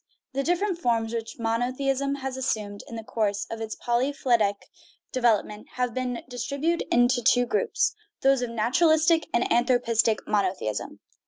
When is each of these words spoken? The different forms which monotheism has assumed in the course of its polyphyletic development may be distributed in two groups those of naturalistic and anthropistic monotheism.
The 0.33 0.41
different 0.41 0.79
forms 0.79 1.13
which 1.13 1.37
monotheism 1.37 2.15
has 2.15 2.35
assumed 2.35 2.83
in 2.87 2.95
the 2.95 3.03
course 3.03 3.45
of 3.51 3.61
its 3.61 3.75
polyphyletic 3.75 4.55
development 5.11 5.67
may 5.79 5.87
be 6.15 6.21
distributed 6.27 6.87
in 6.91 7.07
two 7.07 7.45
groups 7.45 7.93
those 8.21 8.41
of 8.41 8.49
naturalistic 8.49 9.27
and 9.31 9.43
anthropistic 9.51 10.25
monotheism. 10.27 11.01